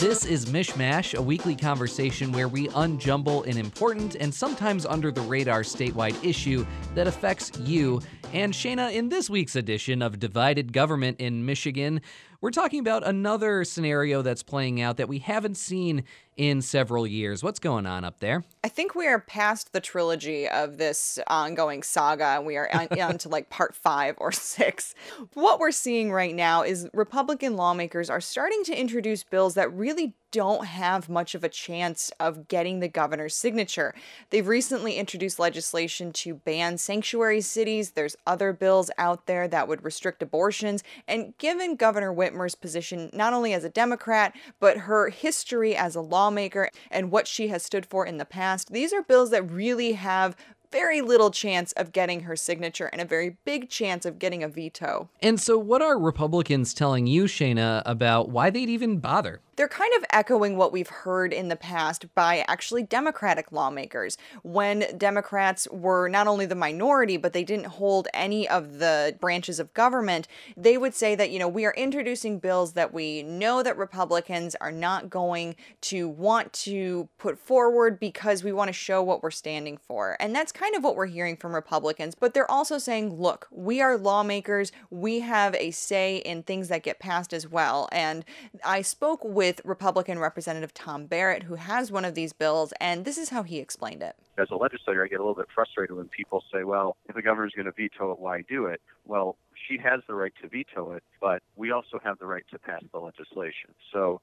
[0.00, 5.20] This is MichMash, a weekly conversation where we unjumble an important and sometimes under the
[5.20, 6.64] radar statewide issue
[6.94, 8.00] that affects you.
[8.32, 12.00] And Cheyna, in this week's edition of Divided Government in Michigan,
[12.40, 16.04] we're talking about another scenario that's playing out that we haven't seen
[16.36, 17.42] in several years.
[17.42, 18.44] What's going on up there?
[18.64, 22.40] I think we are past the trilogy of this ongoing saga.
[22.40, 24.94] We are on, on to like part five or six.
[25.34, 30.14] What we're seeing right now is Republican lawmakers are starting to introduce bills that really
[30.30, 33.94] don't have much of a chance of getting the governor's signature.
[34.30, 37.92] They've recently introduced legislation to ban sanctuary cities.
[37.92, 40.82] There's other bills out there that would restrict abortions.
[41.08, 46.00] And given Governor Whitmer's position, not only as a Democrat, but her history as a
[46.00, 49.92] lawmaker and what she has stood for in the past, these are bills that really
[49.92, 50.36] have
[50.70, 54.48] very little chance of getting her signature and a very big chance of getting a
[54.48, 55.08] veto.
[55.20, 59.40] And so, what are Republicans telling you, Cheyna, about why they'd even bother?
[59.60, 64.16] They're kind of echoing what we've heard in the past by actually Democratic lawmakers.
[64.42, 69.60] When Democrats were not only the minority, but they didn't hold any of the branches
[69.60, 73.62] of government, they would say that, you know, we are introducing bills that we know
[73.62, 79.02] that Republicans are not going to want to put forward because we want to show
[79.02, 80.16] what we're standing for.
[80.20, 82.14] And that's kind of what we're hearing from Republicans.
[82.14, 86.82] But they're also saying, look, we are lawmakers, we have a say in things that
[86.82, 87.90] get passed as well.
[87.92, 88.24] And
[88.64, 93.04] I spoke with with Republican Representative Tom Barrett, who has one of these bills, and
[93.04, 94.14] this is how he explained it.
[94.38, 97.22] As a legislator, I get a little bit frustrated when people say, well, if the
[97.22, 98.80] governor's going to veto it, why do it?
[99.04, 99.34] Well,
[99.66, 102.80] she has the right to veto it, but we also have the right to pass
[102.92, 103.74] the legislation.
[103.92, 104.20] So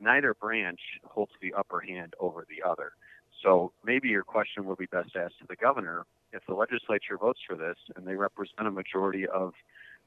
[0.00, 2.92] neither branch holds the upper hand over the other.
[3.42, 6.06] So maybe your question will be best asked to the governor.
[6.32, 9.52] If the legislature votes for this and they represent a majority of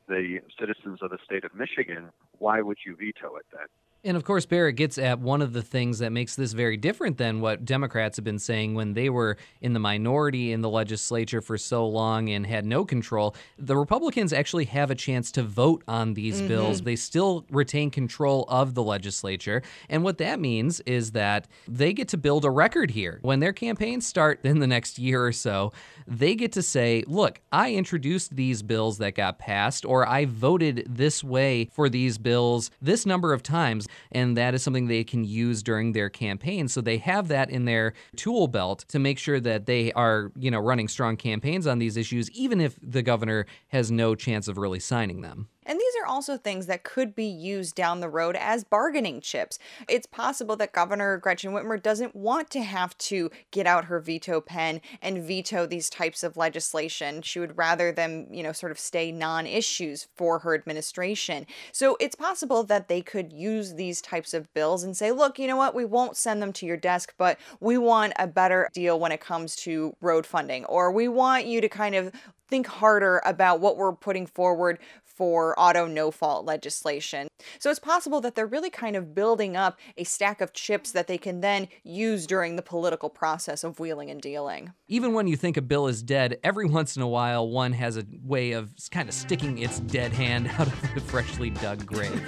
[0.07, 3.67] the citizens of the state of Michigan, why would you veto it then?
[4.05, 7.17] And of course, Barrett gets at one of the things that makes this very different
[7.17, 11.41] than what Democrats have been saying when they were in the minority in the legislature
[11.41, 13.33] for so long and had no control.
[13.57, 16.49] The Republicans actually have a chance to vote on these mm-hmm.
[16.49, 16.81] bills.
[16.81, 19.61] They still retain control of the legislature.
[19.89, 23.19] And what that means is that they get to build a record here.
[23.21, 25.71] When their campaigns start in the next year or so,
[26.05, 30.85] they get to say, look, I introduced these bills that got passed, or I voted
[30.89, 35.23] this way for these bills this number of times and that is something they can
[35.23, 36.67] use during their campaign.
[36.67, 40.51] So they have that in their tool belt to make sure that they are, you
[40.51, 44.57] know, running strong campaigns on these issues, even if the governor has no chance of
[44.57, 45.47] really signing them.
[45.65, 49.57] And these are also things that could be used down the road as bargaining chips.
[49.87, 54.41] It's possible that Governor Gretchen Whitmer doesn't want to have to get out her veto
[54.41, 57.21] pen and veto these types of legislation.
[57.21, 61.45] She would rather them, you know, sort of stay non issues for her administration.
[61.71, 65.47] So it's possible that they could use these types of bills and say, look, you
[65.47, 68.99] know what, we won't send them to your desk, but we want a better deal
[68.99, 72.11] when it comes to road funding, or we want you to kind of
[72.53, 77.27] think harder about what we're putting forward for auto no fault legislation.
[77.57, 81.07] So it's possible that they're really kind of building up a stack of chips that
[81.07, 84.71] they can then use during the political process of wheeling and dealing.
[84.87, 87.97] Even when you think a bill is dead, every once in a while one has
[87.97, 92.21] a way of kind of sticking its dead hand out of the freshly dug grave.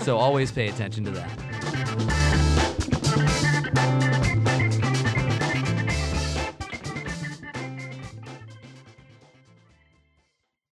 [0.00, 2.45] so always pay attention to that.